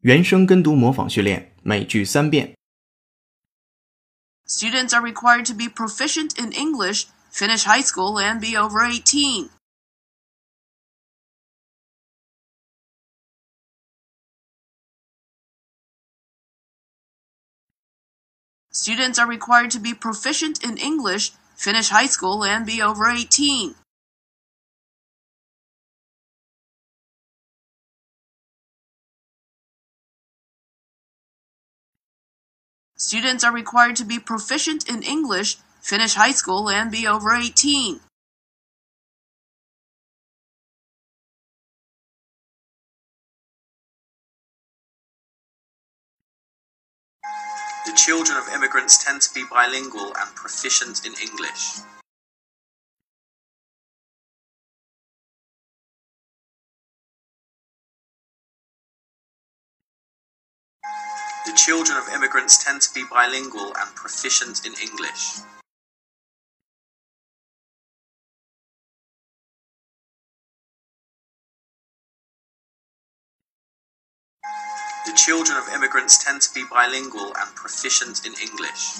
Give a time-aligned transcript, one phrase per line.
[0.00, 2.54] 原声跟读模仿训练，每句三遍。
[4.46, 9.48] Students are required to be proficient in English, finish high school, and be over 18.
[18.70, 23.74] Students are required to be proficient in English, finish high school, and be over 18.
[32.99, 38.01] Students are required to be proficient in English, finish high school, and be over 18.
[47.85, 51.79] The children of immigrants tend to be bilingual and proficient in English.
[61.49, 65.39] The children of immigrants tend to be bilingual and proficient in English.
[75.07, 78.99] The children of immigrants tend to be bilingual and proficient in English.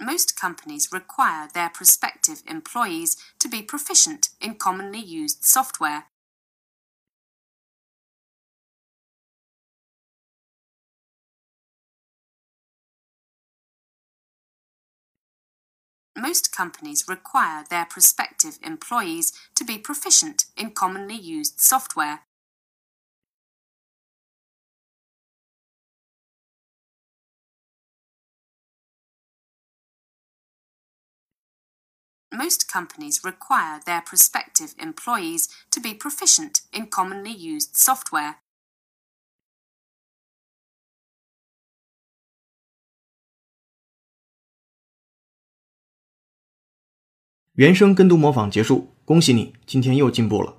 [0.00, 6.04] Most companies require their prospective employees to be proficient in commonly used software.
[16.16, 22.27] Most companies require their prospective employees to be proficient in commonly used software.
[32.37, 38.37] Most companies require their prospective employees to be proficient in commonly used software.
[47.53, 50.56] 原声跟读模仿结束，恭喜你，今天又进步了。